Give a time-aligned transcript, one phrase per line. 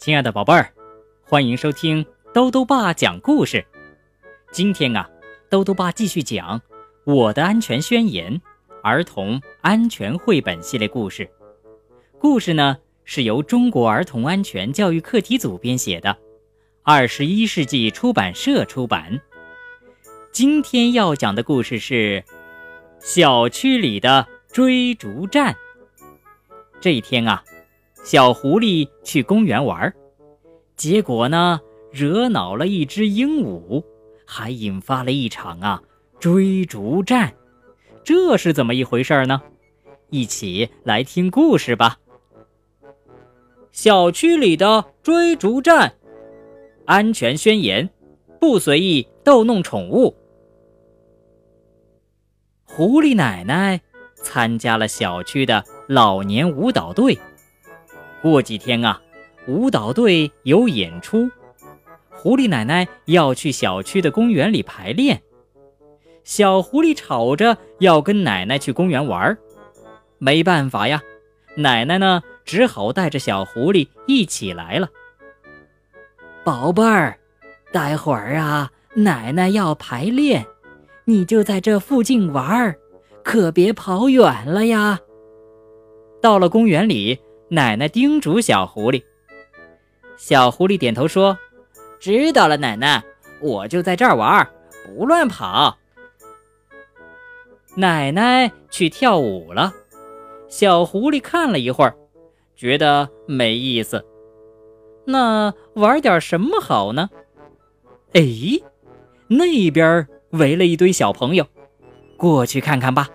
[0.00, 0.72] 亲爱的宝贝儿，
[1.22, 3.62] 欢迎收听兜兜爸讲故事。
[4.50, 5.06] 今天啊，
[5.50, 6.58] 兜兜爸继续讲
[7.04, 8.32] 《我的安全宣言》
[8.82, 11.28] 儿童安全绘本系列故事。
[12.18, 16.16] 故事呢是由中国儿童安全教育课题组编写的，
[16.82, 19.20] 二十一世纪出版社出版。
[20.32, 22.24] 今天要讲的故事是
[23.00, 25.54] 小区里的追逐战。
[26.80, 27.44] 这一天啊。
[28.02, 29.92] 小狐狸去公园玩，
[30.76, 31.60] 结果呢，
[31.92, 33.84] 惹恼了一只鹦鹉，
[34.26, 35.82] 还引发了一场啊
[36.18, 37.32] 追逐战。
[38.02, 39.40] 这是怎么一回事呢？
[40.08, 41.98] 一起来听故事吧。
[43.70, 45.94] 小区里的追逐战，
[46.86, 47.88] 安全宣言：
[48.40, 50.16] 不随意逗弄宠物。
[52.64, 53.80] 狐狸奶奶
[54.16, 57.16] 参加了小区的老年舞蹈队。
[58.22, 59.00] 过几天啊，
[59.48, 61.30] 舞蹈队有演出，
[62.10, 65.22] 狐狸奶奶要去小区的公园里排练。
[66.22, 69.36] 小狐狸吵着要跟奶奶去公园玩，
[70.18, 71.00] 没办法呀，
[71.56, 74.88] 奶奶呢只好带着小狐狸一起来了。
[76.44, 77.18] 宝贝儿，
[77.72, 80.46] 待会儿啊，奶奶要排练，
[81.06, 82.76] 你就在这附近玩，
[83.24, 85.00] 可别跑远了呀。
[86.20, 87.18] 到了公园里。
[87.52, 89.02] 奶奶叮嘱小狐狸，
[90.16, 91.36] 小狐狸点头说
[91.98, 93.02] ：“知道了，奶奶，
[93.40, 94.48] 我就在这儿玩，
[94.86, 95.76] 不乱跑。”
[97.74, 99.74] 奶奶去跳舞了，
[100.48, 101.96] 小狐狸看了一会儿，
[102.54, 104.06] 觉得没意思。
[105.04, 107.10] 那玩点什么好呢？
[108.12, 108.22] 哎，
[109.26, 111.44] 那边围了一堆小朋友，
[112.16, 113.08] 过去看看吧。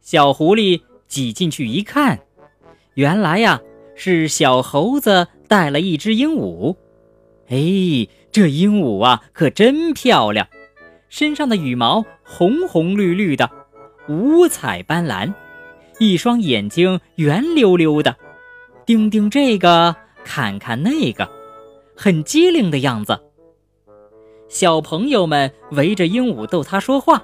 [0.00, 2.18] 小狐狸挤进去一看。
[2.94, 3.60] 原来呀，
[3.94, 6.76] 是小猴子带了一只鹦鹉。
[7.48, 10.46] 哎，这鹦鹉啊，可真漂亮，
[11.08, 13.50] 身上的羽毛红红绿绿的，
[14.08, 15.32] 五彩斑斓，
[15.98, 18.16] 一双眼睛圆溜溜的，
[18.86, 19.94] 盯盯这个，
[20.24, 21.28] 看看那个，
[21.96, 23.18] 很机灵的样子。
[24.48, 27.22] 小朋友们围着鹦鹉逗它说话，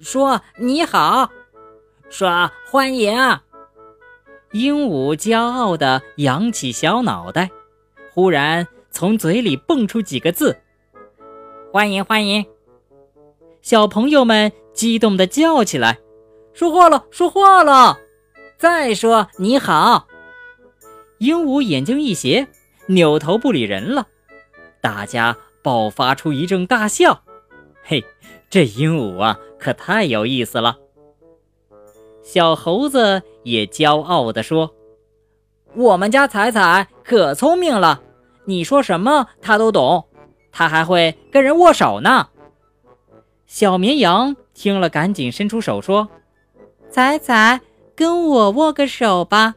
[0.00, 1.30] 说你好，
[2.08, 3.16] 说欢迎。
[4.52, 7.50] 鹦鹉骄傲地扬起小脑袋，
[8.12, 10.56] 忽然从嘴里蹦出几个字
[11.72, 12.46] ：“欢迎，欢迎！”
[13.60, 15.98] 小朋友们激动地叫起来
[16.54, 17.98] ：“说话了，说话了！”
[18.56, 20.06] 再说“你好”。
[21.18, 22.46] 鹦鹉眼睛一斜，
[22.86, 24.06] 扭头不理人了。
[24.80, 27.22] 大家爆发出一阵大笑。
[27.82, 28.04] 嘿，
[28.48, 30.78] 这鹦鹉啊，可太有意思了。
[32.22, 34.74] 小猴子也骄傲地说
[35.76, 38.02] ：“我们家彩彩可聪明了，
[38.44, 40.04] 你说什么她都懂，
[40.50, 42.28] 她还会跟人握手呢。”
[43.46, 46.08] 小绵羊听了，赶紧伸出手说
[46.90, 47.60] ：“彩彩，
[47.94, 49.54] 跟我握个手吧。”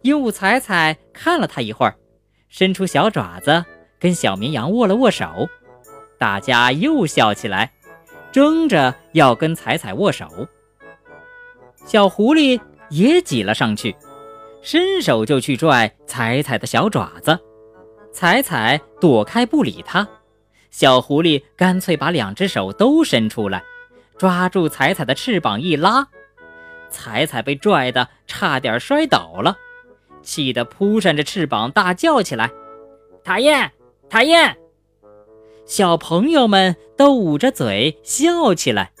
[0.00, 1.94] 鹦鹉彩彩看了他一会儿，
[2.48, 3.66] 伸出小爪子
[4.00, 5.46] 跟小绵羊握了握手，
[6.16, 7.70] 大家又笑起来，
[8.32, 10.26] 争着要跟彩彩握手。
[11.84, 12.60] 小狐狸
[12.90, 13.94] 也挤了上去，
[14.62, 17.38] 伸手就去拽彩彩的小爪子，
[18.12, 20.08] 彩彩躲开不理他。
[20.70, 23.62] 小狐狸干脆把两只手都伸出来，
[24.18, 26.08] 抓住彩彩的翅膀一拉，
[26.90, 29.56] 彩彩被拽得差点摔倒了，
[30.22, 32.50] 气得扑扇着翅膀大叫起来
[33.24, 33.72] ：“讨厌，
[34.10, 34.56] 讨厌！”
[35.64, 38.92] 小朋友们都捂着嘴笑起来。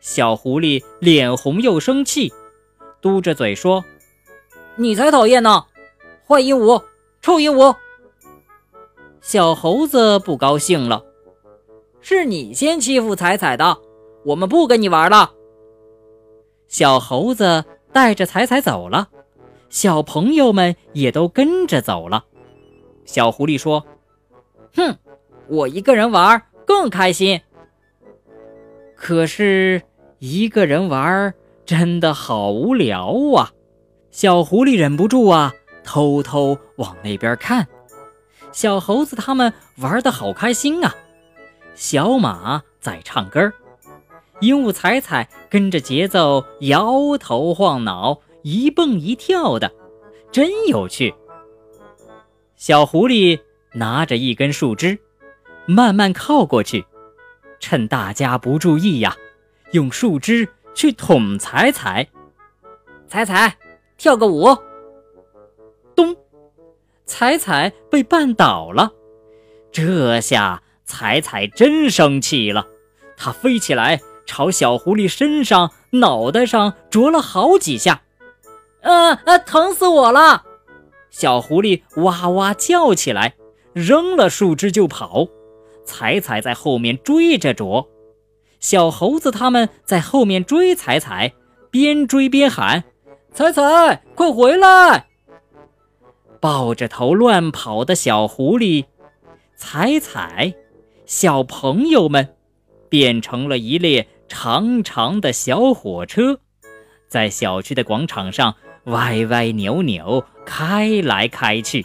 [0.00, 2.32] 小狐狸脸红又生气，
[3.02, 3.84] 嘟着嘴说
[4.76, 5.66] ：“你才讨厌呢，
[6.26, 6.82] 坏鹦鹉，
[7.20, 7.76] 臭鹦鹉！”
[9.20, 11.04] 小猴子不高兴了
[12.00, 13.76] ：“是你先欺负彩彩的，
[14.24, 15.32] 我们不跟你玩了。”
[16.68, 19.08] 小猴子带着彩彩走了，
[19.68, 22.24] 小朋友们也都跟着走了。
[23.04, 23.84] 小狐狸说
[24.74, 24.96] ：“哼，
[25.48, 27.40] 我一个人玩更开心。”
[28.96, 29.82] 可是。
[30.24, 31.34] 一个人玩
[31.72, 33.50] 真的好无聊啊！
[34.10, 37.66] 小狐狸忍不住啊，偷偷往那边看。
[38.52, 40.94] 小猴子他们玩的好开心啊！
[41.74, 43.50] 小马在唱歌，
[44.40, 49.72] 鹦鹉彩彩跟着节奏摇头晃脑，一蹦一跳的，
[50.30, 51.14] 真有趣。
[52.54, 53.40] 小狐狸
[53.72, 54.98] 拿着一根树枝，
[55.64, 56.84] 慢慢靠过去，
[57.60, 59.16] 趁大家不注意呀。
[59.70, 62.08] 用树枝去捅彩彩，
[63.08, 63.56] 彩彩
[63.96, 64.56] 跳个舞，
[65.94, 66.16] 咚！
[67.04, 68.92] 彩彩被绊倒了。
[69.70, 72.66] 这下彩彩真生气了，
[73.16, 78.02] 她飞起来朝小狐狸身上、脑袋上啄了好几下。
[78.80, 80.44] 呃呃，疼死我了！
[81.10, 83.34] 小狐狸哇哇叫起来，
[83.74, 85.28] 扔了树枝就跑。
[85.84, 87.88] 彩彩在后面追着啄，
[88.62, 91.34] 小猴子他们在后面追彩彩，
[91.70, 92.84] 边追边喊
[93.34, 95.06] ：“彩彩，快回来！”
[96.40, 98.86] 抱着头乱跑的小狐狸，
[99.56, 100.54] 彩彩，
[101.06, 102.36] 小朋友们
[102.88, 106.38] 变成了一列长长的小火车，
[107.08, 108.54] 在小区的广场上
[108.84, 111.84] 歪歪扭扭开来开去。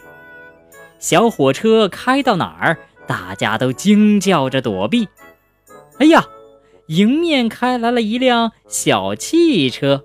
[1.00, 2.78] 小火车开到哪儿？
[3.08, 5.08] 大家都惊叫着躲避。
[5.98, 6.24] 哎呀，
[6.88, 10.04] 迎面开来了一辆小汽车，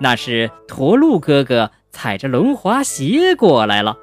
[0.00, 3.96] 那是驼鹿哥哥踩着轮滑鞋过来了。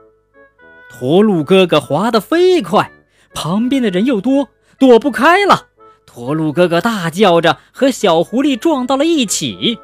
[0.89, 2.89] 驼鹿哥哥滑得飞快，
[3.33, 4.47] 旁边的人又多，
[4.79, 5.67] 躲不开了。
[6.05, 9.77] 驼鹿哥哥大叫着和小狐狸撞到了一起。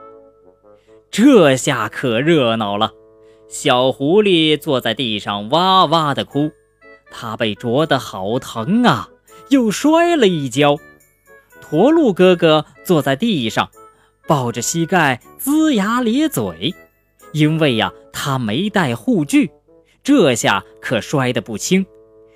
[1.09, 2.93] 这下可热闹了，
[3.49, 6.51] 小狐狸坐在地上哇哇地哭。
[7.11, 9.09] 它被啄得好疼啊，
[9.49, 10.77] 又摔了一跤。
[11.71, 13.71] 驼鹿哥哥坐在地上，
[14.27, 16.75] 抱着膝盖龇牙咧嘴，
[17.31, 19.49] 因为呀，他没带护具，
[20.03, 21.85] 这下可摔得不轻，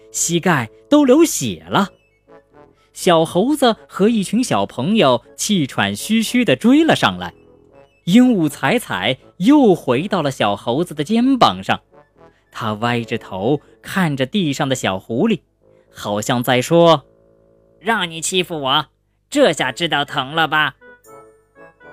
[0.10, 1.90] 膝盖都流血了。
[2.94, 7.34] 小猴子和一群小朋友气喘吁吁地追了上来，
[8.06, 11.82] 鹦鹉彩彩又回到了小猴子的肩膀上。
[12.54, 15.42] 他歪着头看着地上的小狐狸，
[15.94, 17.04] 好像在说
[17.82, 18.86] ：“让你欺负我，
[19.36, 20.76] 这下知道疼了吧？”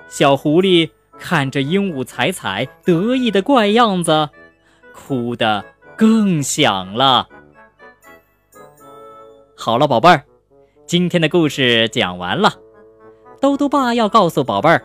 [0.07, 4.29] 小狐狸看着鹦鹉彩彩得意的怪样子，
[4.93, 5.65] 哭得
[5.97, 7.27] 更响了。
[9.57, 10.23] 好了，宝贝儿，
[10.87, 12.53] 今天的故事讲完了。
[13.41, 14.81] 兜兜爸要告诉宝贝儿，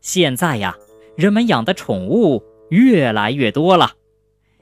[0.00, 0.76] 现在呀，
[1.16, 3.90] 人们养的宠物越来越多了。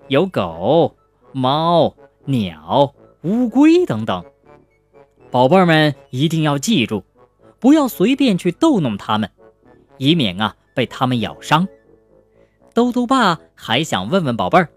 [0.09, 0.97] 有狗、
[1.32, 1.94] 猫、
[2.25, 2.94] 鸟、
[3.25, 4.25] 乌龟等等，
[5.31, 7.05] 宝贝儿们一定要记住，
[7.67, 9.29] 不要随便去逗弄它们，
[9.99, 11.67] 以免啊被它们咬伤。
[12.73, 14.69] 兜兜爸还想问问宝贝儿，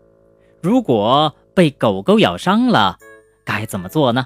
[0.60, 2.98] 如果被狗狗咬伤了，
[3.46, 4.26] 该怎么做呢？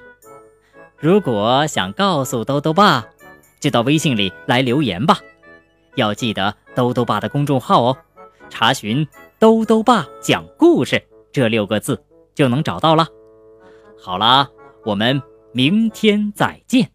[0.97, 3.05] 如果想告诉兜兜爸，
[3.59, 5.19] 就到微信里来留言吧，
[5.95, 7.97] 要记得兜兜爸的公众号哦，
[8.49, 9.05] 查询。
[9.39, 12.01] 兜兜爸讲故事这六个字
[12.33, 13.09] 就能找到了。
[14.01, 14.49] 好啦，
[14.85, 15.21] 我们
[15.51, 16.89] 明天再见。